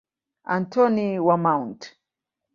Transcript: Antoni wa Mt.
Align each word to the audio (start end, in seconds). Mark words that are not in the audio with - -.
Antoni 0.55 1.19
wa 1.19 1.35
Mt. 1.37 1.79